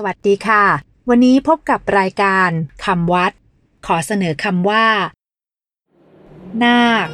[0.00, 0.64] สวัสดีค่ะ
[1.08, 2.50] วันนี้พบกับรายการ
[2.84, 3.32] คำวัด
[3.86, 4.86] ขอเสนอคำว่า
[6.64, 7.08] นาค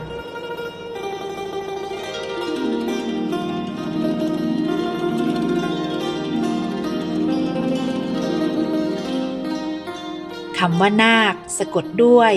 [10.58, 12.32] คำว่านาค สะกดด้วย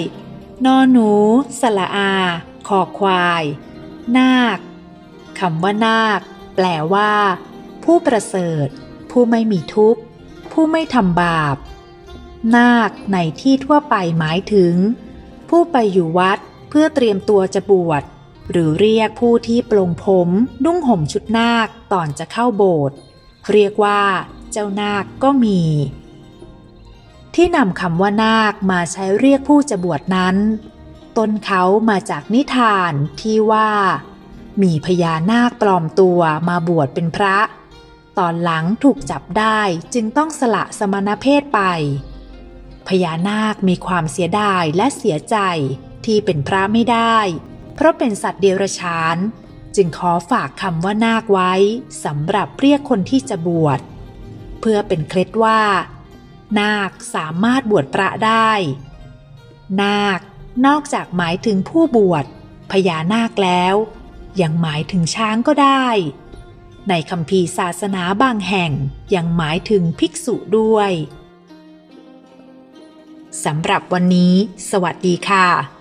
[0.65, 1.11] นอหนู
[1.61, 2.13] สละอา
[2.67, 3.43] คอควาย
[4.17, 4.59] นาค
[5.39, 6.19] คำว่านาค
[6.55, 7.13] แปลว่า
[7.83, 8.67] ผู้ประเสริฐ
[9.11, 10.01] ผู้ไม่มีทุกข์
[10.59, 11.57] ผู้ไม่ทำบาป
[12.55, 14.73] นาคในที่ทั่วไปหมายถึง
[15.49, 18.03] ผู้ไปอยู่วัดเพื่อเตรียมตัวจะบวช
[18.51, 20.29] หรือเรียกผู้ที่ปลงผม
[20.65, 22.95] นุ่งห่มชุดนาคตอนจะเข้าโบสถ์
[23.51, 24.01] เรียกว่า
[24.51, 25.61] เจ้านาคก็มี
[27.35, 30.35] ที่นำคำว่านาคมาใช้เรียกผู้จะบวชนั้น
[31.17, 33.69] ต้นเขามาจากนิทานที่ว่า
[34.61, 37.37] มีพญานาคปลอมตัวมาบวชเป็นพระ
[38.17, 39.61] ตอนหลังถูกจับได้
[39.93, 41.61] จึงต้องสละสมณเพศไป
[42.87, 45.37] พญานาคมีความเสียดายและเสียใจ
[46.05, 47.17] ที่เป็นพระไม่ได้
[47.73, 49.17] เพราะเป็นสัตว์เดรัจฉาน
[49.75, 51.53] จึงขอฝากคำว่านาคไว้
[52.05, 53.79] สำหรับเรียกคนที่จะบวช
[54.59, 55.61] เพื่อเป็นเคล็ดว่า
[56.59, 58.51] นาคสามารถบวชพระได้
[59.81, 60.19] นาค
[60.65, 62.25] นอกจากหมายถึงผู้บวช
[62.71, 63.75] พญานาคแล้ว
[64.41, 65.87] ยังหมายถึงช้างก็ได้
[66.89, 68.71] ในคำพีศาสนาบางแห่ง
[69.15, 70.91] ยังหมายถึงภิกษุด้วย
[73.45, 74.33] สำหรับวันนี้
[74.69, 75.76] สวัสดีค่ะ